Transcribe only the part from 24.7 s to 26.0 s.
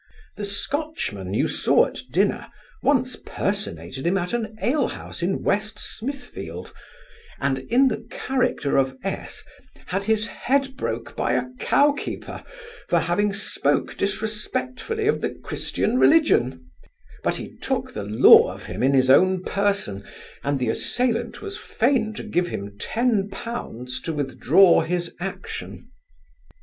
his action.